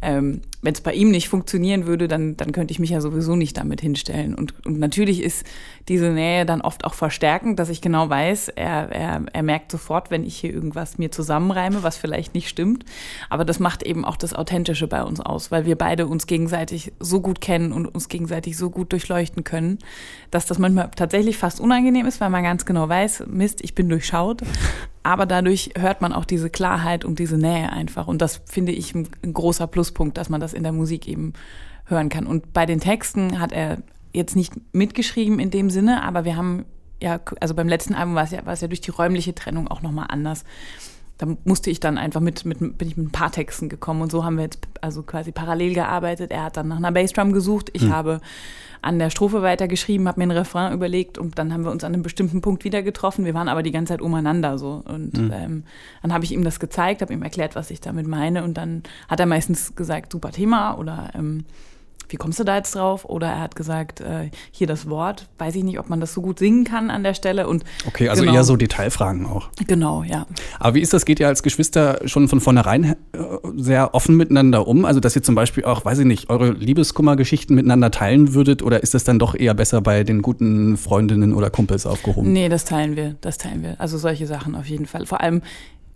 ähm, 0.00 0.40
wenn 0.62 0.72
es 0.72 0.80
bei 0.80 0.94
ihm 0.94 1.10
nicht 1.10 1.28
funktionieren 1.28 1.86
würde, 1.86 2.08
dann, 2.08 2.38
dann 2.38 2.52
könnte 2.52 2.72
ich 2.72 2.78
mich 2.78 2.88
ja 2.88 3.02
sowieso 3.02 3.36
nicht 3.36 3.58
damit 3.58 3.82
hinstellen. 3.82 4.34
Und, 4.34 4.54
und 4.64 4.78
natürlich 4.78 5.22
ist 5.22 5.44
diese 5.88 6.10
Nähe 6.10 6.46
dann 6.46 6.62
oft 6.62 6.86
auch 6.86 6.94
verstärkend, 6.94 7.58
dass 7.58 7.68
ich 7.68 7.82
genau 7.82 8.08
weiß, 8.08 8.48
er, 8.48 8.90
er, 8.92 9.22
er 9.30 9.42
merkt 9.42 9.72
sofort, 9.72 10.10
wenn 10.10 10.24
ich 10.24 10.38
hier 10.38 10.54
irgendwas 10.54 10.96
mir 10.96 11.12
zusammenreime, 11.12 11.82
was 11.82 11.98
vielleicht 11.98 12.34
nicht 12.34 12.48
stimmt. 12.48 12.86
Aber 13.28 13.44
das 13.44 13.60
macht 13.60 13.82
eben 13.82 14.06
auch 14.06 14.16
das 14.16 14.32
Authentische 14.32 14.88
bei 14.88 15.02
uns 15.02 15.20
aus, 15.20 15.50
weil 15.50 15.66
wir 15.66 15.76
beide 15.76 16.06
uns 16.06 16.26
gegenseitig 16.26 16.92
so 16.98 17.20
gut 17.20 17.42
kennen 17.42 17.72
und 17.72 17.86
uns 17.86 18.08
gegenseitig 18.08 18.56
so 18.56 18.69
gut 18.70 18.92
durchleuchten 18.92 19.44
können, 19.44 19.78
dass 20.30 20.46
das 20.46 20.58
manchmal 20.58 20.90
tatsächlich 20.94 21.36
fast 21.36 21.60
unangenehm 21.60 22.06
ist, 22.06 22.20
weil 22.20 22.30
man 22.30 22.42
ganz 22.42 22.64
genau 22.64 22.88
weiß, 22.88 23.24
Mist, 23.26 23.60
ich 23.62 23.74
bin 23.74 23.88
durchschaut. 23.88 24.42
Aber 25.02 25.26
dadurch 25.26 25.70
hört 25.78 26.02
man 26.02 26.12
auch 26.12 26.24
diese 26.24 26.50
Klarheit 26.50 27.04
und 27.04 27.18
diese 27.18 27.38
Nähe 27.38 27.72
einfach. 27.72 28.06
Und 28.06 28.20
das 28.20 28.42
finde 28.44 28.72
ich 28.72 28.94
ein, 28.94 29.08
großer 29.32 29.66
Pluspunkt, 29.66 30.18
dass 30.18 30.28
man 30.28 30.40
das 30.40 30.52
in 30.52 30.62
der 30.62 30.72
Musik 30.72 31.08
eben 31.08 31.32
hören 31.86 32.08
kann. 32.08 32.26
Und 32.26 32.52
bei 32.52 32.66
den 32.66 32.80
Texten 32.80 33.40
hat 33.40 33.52
er 33.52 33.78
jetzt 34.12 34.36
nicht 34.36 34.52
mitgeschrieben 34.72 35.38
in 35.38 35.50
dem 35.50 35.70
Sinne, 35.70 36.02
aber 36.02 36.24
wir 36.24 36.36
haben 36.36 36.64
ja, 37.02 37.18
also 37.40 37.54
beim 37.54 37.68
letzten 37.68 37.94
Album 37.94 38.14
war 38.14 38.24
es 38.24 38.30
ja, 38.30 38.44
war 38.44 38.52
es 38.52 38.60
ja 38.60 38.68
durch 38.68 38.82
die 38.82 38.90
räumliche 38.90 39.34
Trennung 39.34 39.68
auch 39.68 39.80
nochmal 39.80 40.06
anders 40.10 40.44
da 41.20 41.26
musste 41.44 41.68
ich 41.70 41.80
dann 41.80 41.98
einfach 41.98 42.22
mit, 42.22 42.46
mit, 42.46 42.58
bin 42.78 42.88
ich 42.88 42.96
mit 42.96 43.08
ein 43.08 43.12
paar 43.12 43.30
Texten 43.30 43.68
gekommen 43.68 44.00
und 44.00 44.10
so 44.10 44.24
haben 44.24 44.36
wir 44.36 44.44
jetzt 44.44 44.66
also 44.80 45.02
quasi 45.02 45.32
parallel 45.32 45.74
gearbeitet. 45.74 46.30
Er 46.30 46.44
hat 46.44 46.56
dann 46.56 46.68
nach 46.68 46.78
einer 46.78 46.92
Bassdrum 46.92 47.34
gesucht, 47.34 47.68
ich 47.74 47.82
Hm. 47.82 47.92
habe 47.92 48.20
an 48.80 48.98
der 48.98 49.10
Strophe 49.10 49.42
weitergeschrieben, 49.42 50.08
habe 50.08 50.18
mir 50.18 50.22
einen 50.22 50.38
Refrain 50.38 50.72
überlegt 50.72 51.18
und 51.18 51.38
dann 51.38 51.52
haben 51.52 51.64
wir 51.64 51.70
uns 51.72 51.84
an 51.84 51.92
einem 51.92 52.02
bestimmten 52.02 52.40
Punkt 52.40 52.64
wieder 52.64 52.82
getroffen. 52.82 53.26
Wir 53.26 53.34
waren 53.34 53.48
aber 53.48 53.62
die 53.62 53.70
ganze 53.70 53.92
Zeit 53.92 54.00
umeinander 54.00 54.56
so 54.56 54.82
und 54.86 55.18
Hm. 55.18 55.30
ähm, 55.34 55.64
dann 56.00 56.14
habe 56.14 56.24
ich 56.24 56.32
ihm 56.32 56.42
das 56.42 56.58
gezeigt, 56.58 57.02
habe 57.02 57.12
ihm 57.12 57.22
erklärt, 57.22 57.54
was 57.54 57.70
ich 57.70 57.82
damit 57.82 58.06
meine 58.06 58.42
und 58.42 58.54
dann 58.56 58.82
hat 59.08 59.20
er 59.20 59.26
meistens 59.26 59.74
gesagt, 59.76 60.12
super 60.12 60.30
Thema 60.32 60.78
oder 60.78 61.10
ähm, 61.14 61.44
wie 62.08 62.16
kommst 62.16 62.40
du 62.40 62.44
da 62.44 62.56
jetzt 62.56 62.74
drauf? 62.74 63.04
Oder 63.04 63.28
er 63.28 63.40
hat 63.40 63.54
gesagt, 63.54 64.00
äh, 64.00 64.30
hier 64.50 64.66
das 64.66 64.88
Wort, 64.88 65.28
weiß 65.38 65.54
ich 65.54 65.62
nicht, 65.64 65.78
ob 65.78 65.88
man 65.88 66.00
das 66.00 66.12
so 66.12 66.20
gut 66.22 66.38
singen 66.40 66.64
kann 66.64 66.90
an 66.90 67.04
der 67.04 67.14
Stelle 67.14 67.46
und 67.46 67.64
Okay, 67.86 68.08
also 68.08 68.22
Genau. 68.22 68.34
eher 68.34 68.42
so 68.44 68.56
Detailfragen 68.56 69.26
auch. 69.26 69.48
genau, 69.66 70.02
ja. 70.02 70.26
Aber 70.58 70.74
wie 70.74 70.80
ist 70.80 70.92
das? 70.92 71.04
Geht 71.04 71.20
ihr 71.20 71.28
als 71.28 71.42
Geschwister 71.42 72.00
schon 72.06 72.28
von 72.28 72.40
vornherein 72.40 72.84
äh, 72.84 73.18
sehr 73.56 73.94
offen 73.94 74.16
miteinander 74.16 74.66
um? 74.66 74.84
Also, 74.84 74.98
dass 75.00 75.14
ihr 75.14 75.22
zum 75.22 75.34
Beispiel 75.36 75.64
auch, 75.64 75.84
weiß 75.84 76.00
ich 76.00 76.06
nicht, 76.06 76.30
eure 76.30 76.50
Liebeskummergeschichten 76.50 77.54
miteinander 77.54 77.90
teilen 77.90 78.34
würdet? 78.34 78.62
Oder 78.62 78.82
ist 78.82 78.94
das 78.94 79.04
dann 79.04 79.18
doch 79.18 79.34
eher 79.34 79.54
besser 79.54 79.80
bei 79.80 80.02
den 80.02 80.22
guten 80.22 80.76
Freundinnen 80.76 81.32
oder 81.34 81.50
Kumpels 81.50 81.86
aufgehoben? 81.86 82.32
Nee, 82.32 82.48
das 82.48 82.64
teilen 82.64 82.96
wir, 82.96 83.16
das 83.20 83.38
teilen 83.38 83.62
wir. 83.62 83.76
Also 83.80 83.98
solche 83.98 84.26
Sachen 84.26 84.54
auf 84.56 84.66
jeden 84.66 84.86
Fall. 84.86 85.06
Vor 85.06 85.20
allem 85.20 85.42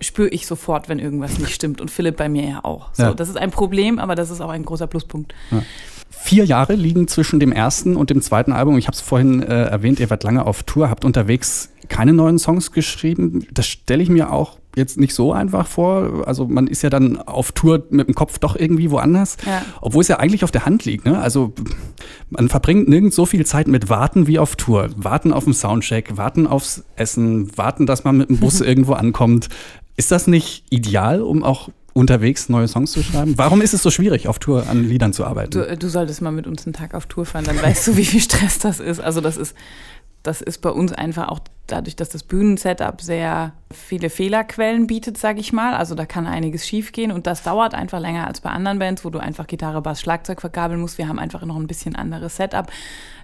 spüre 0.01 0.29
ich 0.29 0.47
sofort, 0.47 0.89
wenn 0.89 0.99
irgendwas 0.99 1.39
nicht 1.39 1.55
stimmt 1.55 1.81
und 1.81 1.91
Philipp 1.91 2.17
bei 2.17 2.29
mir 2.29 2.45
ja 2.49 2.61
auch. 2.65 2.91
So, 2.93 3.05
Ja. 3.05 3.15
Das 3.15 3.29
ist 3.29 3.37
ein 3.39 3.51
Problem, 3.51 3.99
aber 3.99 4.15
das 4.15 4.29
ist 4.31 4.41
auch 4.41 4.51
ein 4.51 4.65
großer 4.65 4.87
Pluspunkt. 4.87 5.35
Vier 6.23 6.45
Jahre 6.45 6.75
liegen 6.75 7.07
zwischen 7.09 7.39
dem 7.41 7.53
ersten 7.53 7.97
und 7.97 8.11
dem 8.11 8.23
zweiten 8.23 8.53
Album. 8.53 8.79
Ich 8.79 8.87
habe 8.87 8.95
es 8.95 9.01
vorhin 9.01 9.43
äh, 9.43 9.65
erwähnt, 9.65 10.01
ihr 10.01 10.09
wart 10.11 10.23
lange 10.25 10.47
auf 10.47 10.63
Tour, 10.63 10.89
habt 10.91 11.05
unterwegs 11.05 11.71
keine 11.89 12.13
neuen 12.15 12.39
Songs 12.39 12.73
geschrieben. 12.73 13.47
Das 13.53 13.67
stelle 13.67 14.03
ich 14.03 14.09
mir 14.09 14.33
auch 14.33 14.59
jetzt 14.75 14.99
nicht 14.99 15.15
so 15.15 15.33
einfach 15.33 15.67
vor. 15.67 16.27
Also 16.27 16.47
man 16.49 16.67
ist 16.67 16.83
ja 16.83 16.91
dann 16.91 17.19
auf 17.21 17.53
Tour 17.53 17.85
mit 17.91 18.09
dem 18.09 18.15
Kopf 18.15 18.39
doch 18.39 18.57
irgendwie 18.57 18.91
woanders, 18.91 19.37
Ja. 19.47 19.63
obwohl 19.81 20.01
es 20.03 20.09
ja 20.09 20.19
eigentlich 20.19 20.45
auf 20.45 20.51
der 20.51 20.65
Hand 20.67 20.85
liegt. 20.85 21.05
Ne? 21.05 21.19
Also 21.19 21.53
man 22.31 22.49
verbringt 22.49 22.89
nirgends 22.89 23.15
so 23.17 23.27
viel 23.27 23.45
Zeit 23.47 23.69
mit 23.69 23.89
Warten 23.89 24.27
wie 24.27 24.39
auf 24.39 24.57
Tour. 24.57 24.89
Warten 24.97 25.33
auf 25.33 25.45
den 25.45 25.53
Soundcheck, 25.53 26.17
warten 26.17 26.47
aufs 26.47 26.85
Essen, 26.97 27.57
warten, 27.57 27.87
dass 27.87 28.05
man 28.05 28.17
mit 28.17 28.31
dem 28.31 28.39
Bus 28.39 28.61
irgendwo 28.63 28.95
ankommt. 28.95 29.49
Ist 29.97 30.11
das 30.11 30.27
nicht 30.27 30.65
ideal, 30.71 31.21
um 31.23 31.45
auch 31.45 31.69
unterwegs 31.95 32.49
neue 32.49 32.69
Songs 32.69 32.93
zu 32.93 33.03
schreiben? 33.03 33.39
Warum 33.39 33.63
ist 33.63 33.73
es 33.73 33.83
so 33.83 33.91
schwierig, 33.91 34.29
auf 34.29 34.39
Tour 34.39 34.69
an 34.69 34.87
Liedern 34.87 35.13
zu 35.13 35.25
arbeiten? 35.25 35.53
Du, 35.53 35.77
du 35.77 35.89
solltest 35.89 36.21
mal 36.21 36.33
mit 36.33 36.47
uns 36.47 36.67
einen 36.67 36.75
Tag 36.75 36.93
auf 36.93 37.07
Tour 37.07 37.25
fahren, 37.25 37.45
dann 37.45 37.61
weißt 37.63 37.87
du, 37.87 37.97
wie 37.97 38.05
viel 38.05 38.21
Stress 38.21 38.59
das 38.59 38.81
ist. 38.81 39.01
Also 39.01 39.21
das 39.21 39.37
ist, 39.37 39.55
das 40.25 40.41
ist 40.41 40.59
bei 40.63 40.71
uns 40.71 40.93
einfach 40.93 41.29
auch 41.29 41.39
dadurch, 41.67 41.97
dass 41.97 42.09
das 42.11 42.23
Bühnensetup 42.25 43.01
sehr 43.01 43.53
viele 43.73 44.11
Fehlerquellen 44.11 44.87
bietet, 44.87 45.17
sage 45.17 45.41
ich 45.41 45.53
mal. 45.53 45.75
Also 45.75 45.95
da 45.95 46.05
kann 46.05 46.27
einiges 46.27 46.67
schiefgehen 46.67 47.11
und 47.13 47.27
das 47.27 47.43
dauert 47.43 47.75
einfach 47.75 48.01
länger 48.01 48.27
als 48.27 48.41
bei 48.41 48.51
anderen 48.51 48.79
Bands, 48.79 49.05
wo 49.05 49.11
du 49.11 49.19
einfach 49.19 49.47
Gitarre, 49.47 49.81
Bass, 49.81 50.01
Schlagzeug 50.01 50.41
verkabeln 50.43 50.81
musst. 50.81 50.99
Wir 50.99 51.09
haben 51.09 51.19
einfach 51.19 51.45
noch 51.47 51.57
ein 51.57 51.67
bisschen 51.67 51.95
anderes 51.97 52.37
Setup. 52.37 52.67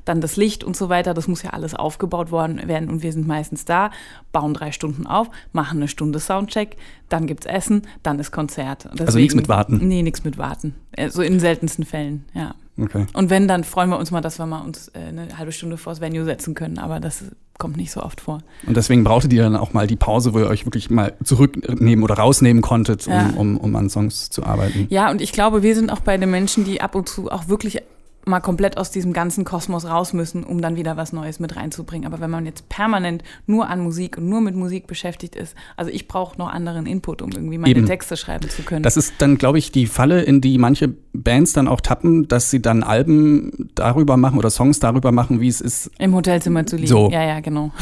Dann 0.06 0.20
das 0.22 0.36
Licht 0.36 0.64
und 0.64 0.74
so 0.76 0.88
weiter, 0.88 1.12
das 1.12 1.28
muss 1.28 1.42
ja 1.42 1.50
alles 1.50 1.74
aufgebaut 1.74 2.30
worden 2.30 2.66
werden 2.66 2.88
und 2.88 3.02
wir 3.02 3.12
sind 3.12 3.26
meistens 3.26 3.66
da, 3.66 3.90
bauen 4.32 4.54
drei 4.54 4.72
Stunden 4.72 5.06
auf, 5.06 5.28
machen 5.52 5.78
eine 5.78 5.88
Stunde 5.88 6.18
Soundcheck, 6.20 6.76
dann 7.10 7.26
gibt's 7.26 7.44
Essen, 7.44 7.82
dann 8.02 8.18
ist 8.18 8.30
Konzert. 8.32 8.86
Und 8.86 8.92
Also 8.92 9.02
nichts 9.02 9.14
deswegen- 9.34 9.36
mit 9.36 9.48
Warten? 9.50 9.78
Nee, 9.86 10.02
nichts 10.02 10.24
mit 10.24 10.38
Warten. 10.38 10.74
Äh, 10.92 11.10
So 11.10 11.20
in 11.20 11.34
den 11.34 11.40
seltensten 11.40 11.84
Fällen, 11.84 12.24
ja. 12.32 12.54
Okay. 12.80 13.06
Und 13.12 13.30
wenn, 13.30 13.46
dann 13.48 13.64
freuen 13.64 13.90
wir 13.90 13.98
uns 13.98 14.10
mal, 14.10 14.20
dass 14.20 14.38
wir 14.38 14.46
mal 14.46 14.60
uns 14.60 14.88
äh, 14.88 14.98
eine 15.08 15.38
halbe 15.38 15.52
Stunde 15.52 15.76
vors 15.76 16.00
Venue 16.00 16.24
setzen 16.24 16.54
können. 16.54 16.78
Aber 16.78 17.00
das 17.00 17.24
kommt 17.58 17.76
nicht 17.76 17.90
so 17.92 18.02
oft 18.02 18.20
vor. 18.22 18.38
Und 18.66 18.76
deswegen 18.76 19.04
brauchtet 19.04 19.32
ihr 19.32 19.42
dann 19.42 19.54
auch 19.56 19.72
mal 19.74 19.86
die 19.86 19.96
Pause, 19.96 20.32
wo 20.32 20.38
ihr 20.38 20.48
euch 20.48 20.64
wirklich 20.64 20.88
mal 20.90 21.12
zurücknehmen 21.22 22.02
oder 22.02 22.14
rausnehmen 22.14 22.62
konntet, 22.62 23.06
um, 23.06 23.12
Ja. 23.12 23.30
um, 23.36 23.56
um 23.58 23.76
an 23.76 23.90
Songs 23.90 24.30
zu 24.30 24.44
arbeiten. 24.44 24.86
Ja, 24.88 25.10
und 25.10 25.20
ich 25.20 25.32
glaube, 25.32 25.62
wir 25.62 25.74
sind 25.74 25.90
auch 25.90 26.00
beide 26.00 26.26
Menschen, 26.26 26.64
die 26.64 26.80
ab 26.80 26.94
und 26.94 27.08
zu 27.08 27.30
auch 27.30 27.48
wirklich 27.48 27.82
mal 28.26 28.40
komplett 28.40 28.76
aus 28.76 28.90
diesem 28.90 29.12
ganzen 29.12 29.44
Kosmos 29.44 29.86
raus 29.86 30.12
müssen, 30.12 30.44
um 30.44 30.60
dann 30.60 30.76
wieder 30.76 30.96
was 30.96 31.12
Neues 31.12 31.40
mit 31.40 31.56
reinzubringen. 31.56 32.06
Aber 32.06 32.20
wenn 32.20 32.30
man 32.30 32.46
jetzt 32.46 32.68
permanent 32.68 33.22
nur 33.46 33.68
an 33.68 33.80
Musik 33.80 34.18
und 34.18 34.28
nur 34.28 34.40
mit 34.40 34.54
Musik 34.54 34.86
beschäftigt 34.86 35.36
ist, 35.36 35.54
also 35.76 35.90
ich 35.90 36.06
brauche 36.08 36.38
noch 36.38 36.48
anderen 36.48 36.86
Input, 36.86 37.22
um 37.22 37.30
irgendwie 37.30 37.58
meine 37.58 37.74
Eben. 37.74 37.86
Texte 37.86 38.16
schreiben 38.16 38.48
zu 38.48 38.62
können. 38.62 38.82
Das 38.82 38.96
ist 38.96 39.14
dann, 39.18 39.38
glaube 39.38 39.58
ich, 39.58 39.72
die 39.72 39.86
Falle, 39.86 40.22
in 40.22 40.40
die 40.40 40.58
manche 40.58 40.94
Bands 41.12 41.52
dann 41.52 41.68
auch 41.68 41.80
tappen, 41.80 42.28
dass 42.28 42.50
sie 42.50 42.60
dann 42.60 42.82
Alben 42.82 43.70
darüber 43.74 44.16
machen 44.16 44.38
oder 44.38 44.50
Songs 44.50 44.80
darüber 44.80 45.12
machen, 45.12 45.40
wie 45.40 45.48
es 45.48 45.60
ist, 45.60 45.90
Im 45.98 46.14
Hotelzimmer 46.14 46.66
zu 46.66 46.76
liegen. 46.76 46.88
So. 46.88 47.10
Ja, 47.10 47.24
ja, 47.24 47.40
genau. 47.40 47.72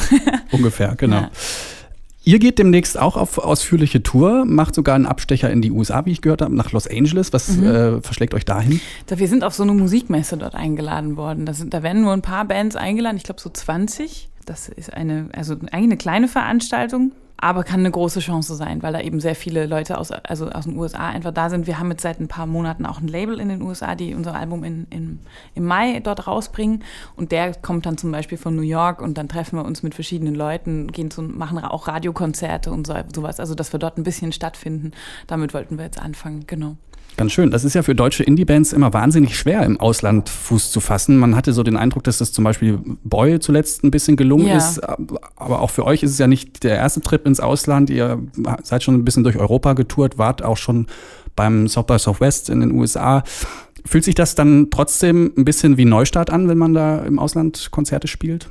ungefähr, 0.51 0.95
genau. 0.95 1.21
Ja. 1.21 1.31
Ihr 2.25 2.37
geht 2.39 2.59
demnächst 2.59 2.99
auch 2.99 3.15
auf 3.15 3.37
ausführliche 3.37 4.03
Tour, 4.03 4.43
macht 4.45 4.75
sogar 4.75 4.95
einen 4.95 5.05
Abstecher 5.05 5.49
in 5.49 5.61
die 5.61 5.71
USA, 5.71 6.05
wie 6.05 6.11
ich 6.11 6.21
gehört 6.21 6.41
habe, 6.41 6.53
nach 6.53 6.71
Los 6.73 6.85
Angeles. 6.85 7.31
Was 7.33 7.47
Mhm. 7.49 7.63
äh, 7.65 8.01
verschlägt 8.01 8.33
euch 8.33 8.45
dahin? 8.45 8.81
Da, 9.07 9.17
wir 9.19 9.27
sind 9.27 9.43
auf 9.43 9.53
so 9.55 9.63
eine 9.63 9.73
Musikmesse 9.73 10.37
dort 10.37 10.53
eingeladen 10.53 11.15
worden. 11.17 11.45
Da, 11.45 11.53
sind, 11.53 11.73
da 11.73 11.81
werden 11.81 12.01
nur 12.01 12.13
ein 12.13 12.21
paar 12.21 12.45
Bands 12.45 12.75
eingeladen, 12.75 13.17
ich 13.17 13.23
glaube 13.23 13.39
so 13.41 13.49
20. 13.49 14.29
Das 14.45 14.67
ist 14.67 14.91
eine, 14.93 15.29
also 15.33 15.53
eigentlich 15.53 15.73
eine 15.73 15.97
kleine 15.97 16.27
Veranstaltung, 16.27 17.13
aber 17.41 17.63
kann 17.63 17.79
eine 17.79 17.91
große 17.91 18.19
Chance 18.19 18.55
sein, 18.55 18.83
weil 18.83 18.93
da 18.93 19.01
eben 19.01 19.19
sehr 19.19 19.35
viele 19.35 19.65
Leute 19.65 19.97
aus, 19.97 20.11
also 20.11 20.49
aus 20.49 20.65
den 20.65 20.77
USA 20.77 21.07
einfach 21.07 21.33
da 21.33 21.49
sind. 21.49 21.67
Wir 21.67 21.79
haben 21.79 21.89
jetzt 21.91 22.03
seit 22.03 22.19
ein 22.19 22.27
paar 22.27 22.45
Monaten 22.45 22.85
auch 22.85 22.99
ein 22.99 23.07
Label 23.07 23.39
in 23.39 23.49
den 23.49 23.61
USA, 23.61 23.95
die 23.95 24.13
unser 24.13 24.35
Album 24.35 24.63
in, 24.63 24.87
in, 24.89 25.19
im 25.55 25.65
Mai 25.65 25.99
dort 26.01 26.27
rausbringen. 26.27 26.83
Und 27.15 27.31
der 27.31 27.53
kommt 27.55 27.85
dann 27.85 27.97
zum 27.97 28.11
Beispiel 28.11 28.37
von 28.37 28.55
New 28.55 28.61
York 28.61 29.01
und 29.01 29.17
dann 29.17 29.29
treffen 29.29 29.57
wir 29.57 29.65
uns 29.65 29.83
mit 29.83 29.95
verschiedenen 29.95 30.35
Leuten, 30.35 30.91
gehen 30.91 31.11
zu, 31.11 31.21
machen 31.21 31.59
auch 31.59 31.87
Radiokonzerte 31.87 32.71
und 32.71 32.85
so, 32.85 32.95
sowas. 33.13 33.39
Also, 33.39 33.55
dass 33.55 33.73
wir 33.73 33.79
dort 33.79 33.97
ein 33.97 34.03
bisschen 34.03 34.31
stattfinden. 34.31 34.91
Damit 35.27 35.53
wollten 35.53 35.77
wir 35.77 35.85
jetzt 35.85 36.01
anfangen, 36.01 36.45
genau. 36.45 36.75
Ganz 37.17 37.33
schön. 37.33 37.51
Das 37.51 37.65
ist 37.65 37.73
ja 37.73 37.83
für 37.83 37.95
deutsche 37.95 38.23
Indie-Bands 38.23 38.71
immer 38.71 38.93
wahnsinnig 38.93 39.37
schwer, 39.37 39.63
im 39.63 39.77
Ausland 39.79 40.29
Fuß 40.29 40.71
zu 40.71 40.79
fassen. 40.79 41.17
Man 41.17 41.35
hatte 41.35 41.51
so 41.51 41.63
den 41.63 41.75
Eindruck, 41.75 42.03
dass 42.05 42.17
das 42.19 42.31
zum 42.31 42.45
Beispiel 42.45 42.79
Boy 43.03 43.39
zuletzt 43.39 43.83
ein 43.83 43.91
bisschen 43.91 44.15
gelungen 44.15 44.47
Ja. 44.47 44.57
ist. 44.57 44.79
Aber 45.35 45.59
auch 45.61 45.69
für 45.69 45.85
euch 45.85 46.01
ist 46.01 46.11
es 46.11 46.17
ja 46.17 46.27
nicht 46.27 46.63
der 46.63 46.75
erste 46.77 47.01
Trip 47.01 47.25
ins 47.25 47.41
Ausland. 47.41 47.89
Ihr 47.89 48.19
seid 48.63 48.83
schon 48.83 48.95
ein 48.95 49.03
bisschen 49.03 49.23
durch 49.23 49.37
Europa 49.37 49.73
getourt, 49.73 50.17
wart 50.17 50.43
auch 50.43 50.57
schon 50.57 50.87
beim 51.35 51.67
South 51.67 51.87
by 51.87 51.99
Southwest 51.99 52.49
in 52.49 52.61
den 52.61 52.71
USA. 52.71 53.23
Fühlt 53.85 54.03
sich 54.05 54.15
das 54.15 54.35
dann 54.35 54.69
trotzdem 54.71 55.31
ein 55.37 55.45
bisschen 55.45 55.77
wie 55.77 55.85
Neustart 55.85 56.29
an, 56.29 56.47
wenn 56.47 56.57
man 56.57 56.73
da 56.73 56.99
im 56.99 57.19
Ausland 57.19 57.69
Konzerte 57.71 58.07
spielt? 58.07 58.49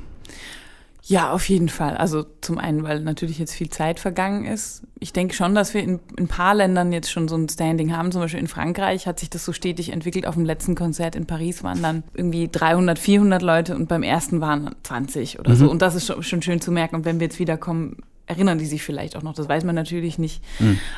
Ja, 1.09 1.31
auf 1.31 1.49
jeden 1.49 1.69
Fall. 1.69 1.97
Also 1.97 2.23
zum 2.39 2.59
einen, 2.59 2.83
weil 2.83 2.99
natürlich 2.99 3.39
jetzt 3.39 3.55
viel 3.55 3.69
Zeit 3.69 3.99
vergangen 3.99 4.45
ist. 4.45 4.83
Ich 4.99 5.11
denke 5.11 5.33
schon, 5.33 5.55
dass 5.55 5.73
wir 5.73 5.81
in, 5.81 5.99
in 6.15 6.25
ein 6.25 6.27
paar 6.27 6.53
Ländern 6.53 6.93
jetzt 6.93 7.09
schon 7.09 7.27
so 7.27 7.35
ein 7.35 7.49
Standing 7.49 7.97
haben. 7.97 8.11
Zum 8.11 8.21
Beispiel 8.21 8.39
in 8.39 8.47
Frankreich 8.47 9.07
hat 9.07 9.19
sich 9.19 9.31
das 9.31 9.43
so 9.43 9.51
stetig 9.51 9.91
entwickelt. 9.91 10.27
Auf 10.27 10.35
dem 10.35 10.45
letzten 10.45 10.75
Konzert 10.75 11.15
in 11.15 11.25
Paris 11.25 11.63
waren 11.63 11.81
dann 11.81 12.03
irgendwie 12.13 12.47
300, 12.47 12.99
400 12.99 13.41
Leute 13.41 13.75
und 13.75 13.89
beim 13.89 14.03
ersten 14.03 14.39
waren 14.39 14.75
20 14.83 15.39
oder 15.39 15.55
so. 15.55 15.71
Und 15.71 15.81
das 15.81 15.95
ist 15.95 16.05
schon, 16.05 16.21
schon 16.21 16.43
schön 16.43 16.61
zu 16.61 16.71
merken. 16.71 16.97
Und 16.97 17.05
wenn 17.05 17.19
wir 17.19 17.25
jetzt 17.25 17.39
wiederkommen, 17.39 17.97
erinnern 18.29 18.59
die 18.59 18.65
sich 18.65 18.83
vielleicht 18.83 19.15
auch 19.15 19.23
noch, 19.23 19.33
das 19.33 19.49
weiß 19.49 19.63
man 19.63 19.75
natürlich 19.75 20.19
nicht. 20.19 20.43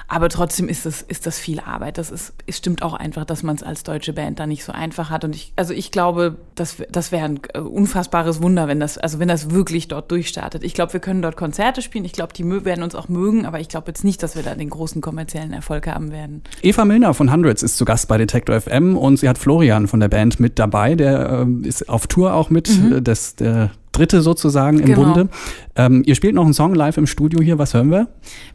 Aber 0.07 0.29
trotzdem 0.29 0.67
ist 0.67 0.85
das, 0.85 1.01
ist 1.01 1.25
das 1.25 1.39
viel 1.39 1.61
Arbeit. 1.61 1.97
Das 1.97 2.11
ist, 2.11 2.33
es 2.45 2.57
stimmt 2.57 2.83
auch 2.83 2.93
einfach, 2.93 3.25
dass 3.25 3.41
man 3.41 3.55
es 3.55 3.63
als 3.63 3.83
deutsche 3.83 4.11
Band 4.11 4.39
da 4.39 4.45
nicht 4.45 4.65
so 4.65 4.73
einfach 4.73 5.09
hat. 5.09 5.23
Und 5.23 5.33
ich, 5.33 5.53
also 5.55 5.73
ich 5.73 5.91
glaube, 5.91 6.35
das, 6.55 6.77
das 6.91 7.11
wäre 7.11 7.25
ein 7.25 7.39
äh, 7.53 7.59
unfassbares 7.59 8.41
Wunder, 8.41 8.67
wenn 8.67 8.79
das, 8.79 8.97
also 8.97 9.19
wenn 9.19 9.29
das 9.29 9.51
wirklich 9.51 9.87
dort 9.87 10.11
durchstartet. 10.11 10.63
Ich 10.63 10.73
glaube, 10.73 10.93
wir 10.93 10.99
können 10.99 11.21
dort 11.21 11.37
Konzerte 11.37 11.81
spielen. 11.81 12.03
Ich 12.03 12.11
glaube, 12.11 12.33
die 12.33 12.43
werden 12.65 12.83
uns 12.83 12.95
auch 12.95 13.07
mögen, 13.07 13.45
aber 13.45 13.61
ich 13.61 13.69
glaube 13.69 13.87
jetzt 13.87 14.03
nicht, 14.03 14.21
dass 14.21 14.35
wir 14.35 14.43
da 14.43 14.53
den 14.55 14.69
großen 14.69 15.01
kommerziellen 15.01 15.53
Erfolg 15.53 15.87
haben 15.87 16.11
werden. 16.11 16.43
Eva 16.61 16.83
Milner 16.83 17.13
von 17.13 17.31
Hundreds 17.31 17.63
ist 17.63 17.77
zu 17.77 17.85
Gast 17.85 18.09
bei 18.09 18.17
Detektor 18.17 18.59
FM 18.59 18.97
und 18.97 19.17
sie 19.17 19.29
hat 19.29 19.37
Florian 19.37 19.87
von 19.87 20.01
der 20.01 20.09
Band 20.09 20.41
mit 20.41 20.59
dabei. 20.59 20.95
Der 20.95 21.29
ähm, 21.29 21.63
ist 21.63 21.87
auf 21.87 22.07
Tour 22.07 22.33
auch 22.33 22.49
mit, 22.49 22.69
äh, 22.69 23.01
das 23.01 23.35
der 23.35 23.71
dritte 24.01 24.21
sozusagen 24.21 24.79
im 24.79 24.85
Genau. 24.85 25.03
Bunde. 25.03 25.29
Ähm, 25.75 26.01
ihr 26.05 26.15
spielt 26.15 26.33
noch 26.33 26.43
einen 26.43 26.53
Song 26.53 26.73
live 26.73 26.97
im 26.97 27.05
Studio 27.05 27.39
hier. 27.41 27.59
Was 27.59 27.73
hören 27.73 27.91
wir? 27.91 28.07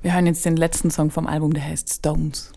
Wir 0.03 0.15
hören 0.15 0.27
jetzt 0.27 0.45
den 0.45 0.57
letzten 0.57 0.91
Song 0.91 1.11
vom 1.11 1.27
Album, 1.27 1.53
der 1.55 1.65
heißt 1.65 1.89
Stones. 1.89 2.53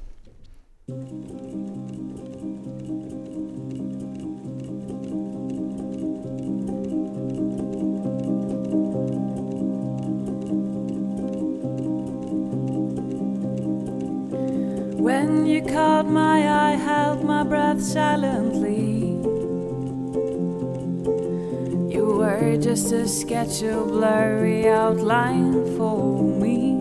When 14.98 15.46
you 15.46 15.62
caught 15.64 16.06
my 16.10 16.40
eye, 16.42 16.76
held 16.76 17.24
my 17.24 17.44
breath 17.44 17.80
silently. 17.82 18.89
Just 22.62 22.92
a 22.92 23.08
sketch, 23.08 23.62
a 23.62 23.84
blurry 23.86 24.68
outline 24.68 25.78
for 25.78 26.22
me. 26.22 26.72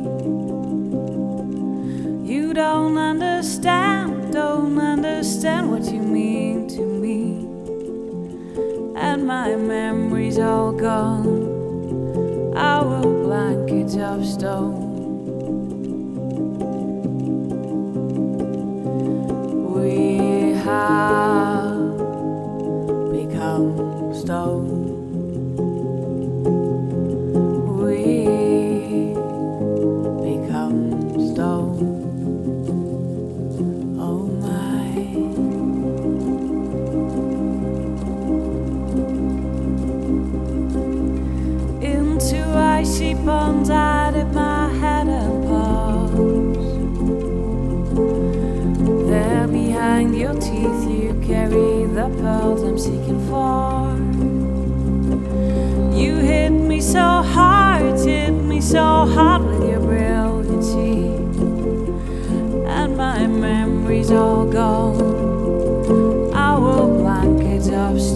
You 2.29 2.53
don't 2.53 2.99
understand, 2.99 4.33
don't 4.33 4.77
understand 4.79 5.71
what 5.71 5.85
you 5.85 6.01
mean 6.01 6.67
to 6.69 6.81
me. 6.81 7.47
And 8.97 9.25
my 9.27 9.55
memory's 9.55 10.39
all 10.39 10.73
gone, 10.73 12.57
our 12.57 13.01
blanket 13.03 13.97
of 13.99 14.27
stone. 14.27 14.87
We 19.75 20.57
have 20.59 21.99
become 23.13 24.13
stone. 24.13 24.78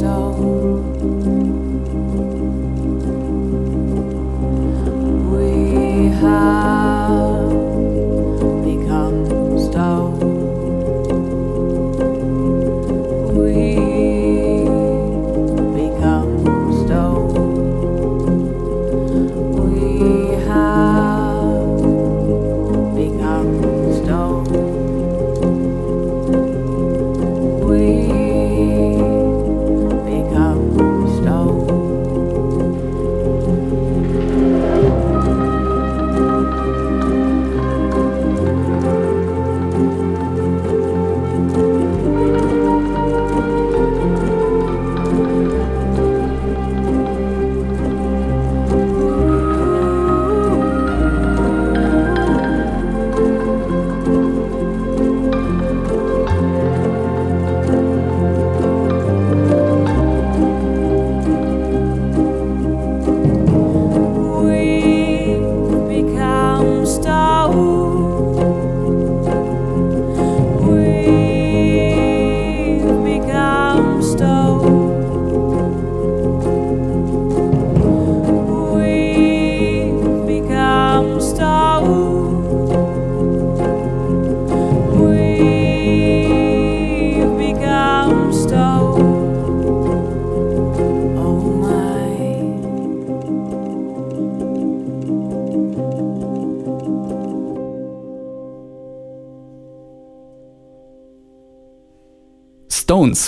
笑 0.03 0.52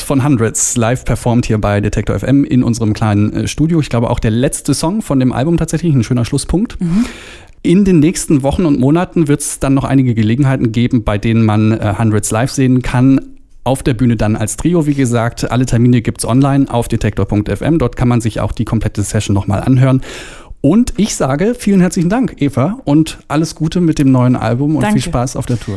von 0.04 0.24
Hundreds 0.24 0.76
live 0.76 1.04
performt 1.04 1.46
hier 1.46 1.58
bei 1.58 1.80
Detektor 1.80 2.18
FM 2.18 2.44
in 2.44 2.62
unserem 2.62 2.92
kleinen 2.92 3.32
äh, 3.32 3.48
Studio. 3.48 3.80
Ich 3.80 3.88
glaube 3.88 4.10
auch 4.10 4.20
der 4.20 4.30
letzte 4.30 4.74
Song 4.74 5.02
von 5.02 5.18
dem 5.18 5.32
Album 5.32 5.56
tatsächlich, 5.56 5.94
ein 5.94 6.04
schöner 6.04 6.24
Schlusspunkt. 6.24 6.76
In 7.62 7.84
den 7.84 7.98
nächsten 8.00 8.42
Wochen 8.42 8.66
und 8.66 8.78
Monaten 8.78 9.26
wird 9.26 9.40
es 9.40 9.58
dann 9.58 9.74
noch 9.74 9.84
einige 9.84 10.14
Gelegenheiten 10.14 10.70
geben, 10.70 11.02
bei 11.02 11.18
denen 11.18 11.44
man 11.44 11.72
äh, 11.72 11.94
Hundreds 11.98 12.30
live 12.30 12.50
sehen 12.50 12.82
kann. 12.82 13.20
Auf 13.64 13.82
der 13.82 13.94
Bühne 13.94 14.16
dann 14.16 14.36
als 14.36 14.58
Trio, 14.58 14.86
wie 14.86 14.94
gesagt. 14.94 15.50
Alle 15.50 15.64
Termine 15.64 16.02
gibt's 16.02 16.26
online 16.26 16.66
auf 16.70 16.88
detektor.fm. 16.88 17.78
Dort 17.78 17.96
kann 17.96 18.08
man 18.08 18.20
sich 18.20 18.40
auch 18.40 18.52
die 18.52 18.66
komplette 18.66 19.02
Session 19.02 19.32
nochmal 19.32 19.62
anhören. 19.62 20.02
Und 20.60 20.94
ich 20.98 21.14
sage 21.14 21.54
vielen 21.58 21.80
herzlichen 21.80 22.10
Dank, 22.10 22.36
Eva, 22.40 22.78
und 22.84 23.18
alles 23.28 23.54
Gute 23.54 23.80
mit 23.80 23.98
dem 23.98 24.12
neuen 24.12 24.36
Album 24.36 24.76
und 24.76 24.82
Danke. 24.82 25.00
viel 25.00 25.10
Spaß 25.10 25.36
auf 25.36 25.46
der 25.46 25.58
Tour. 25.58 25.76